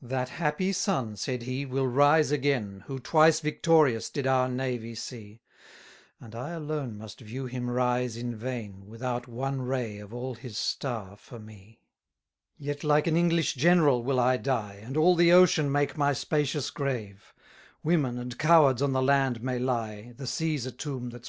100 0.00 0.18
That 0.18 0.28
happy 0.36 0.72
sun, 0.72 1.14
said 1.14 1.42
he, 1.42 1.66
will 1.66 1.86
rise 1.86 2.30
again, 2.32 2.84
Who 2.86 2.98
twice 2.98 3.40
victorious 3.40 4.08
did 4.08 4.26
our 4.26 4.48
navy 4.48 4.94
see: 4.94 5.42
And 6.18 6.34
I 6.34 6.52
alone 6.52 6.96
must 6.96 7.20
view 7.20 7.44
him 7.44 7.68
rise 7.68 8.16
in 8.16 8.34
vain, 8.34 8.86
Without 8.86 9.28
one 9.28 9.60
ray 9.60 9.98
of 9.98 10.14
all 10.14 10.36
his 10.36 10.56
star 10.56 11.18
for 11.18 11.38
me. 11.38 11.80
101 12.56 12.66
Yet 12.66 12.82
like 12.82 13.06
an 13.06 13.18
English 13.18 13.56
general 13.56 14.02
will 14.02 14.18
I 14.18 14.38
die, 14.38 14.76
And 14.82 14.96
all 14.96 15.14
the 15.14 15.32
ocean 15.32 15.70
make 15.70 15.98
my 15.98 16.14
spacious 16.14 16.70
grave: 16.70 17.34
Women 17.82 18.16
and 18.16 18.38
cowards 18.38 18.80
on 18.80 18.92
the 18.92 19.02
land 19.02 19.42
may 19.42 19.58
lie; 19.58 20.14
The 20.16 20.26
sea's 20.26 20.64
a 20.64 20.72
tomb 20.72 21.10
that' 21.10 21.28